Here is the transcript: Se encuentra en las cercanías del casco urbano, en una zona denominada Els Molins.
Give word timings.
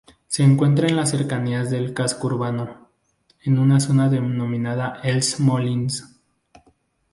Se 0.25 0.41
encuentra 0.41 0.87
en 0.87 0.95
las 0.95 1.11
cercanías 1.11 1.69
del 1.69 1.93
casco 1.93 2.25
urbano, 2.25 2.89
en 3.43 3.59
una 3.59 3.79
zona 3.79 4.09
denominada 4.09 4.99
Els 5.03 5.39
Molins. 5.39 6.19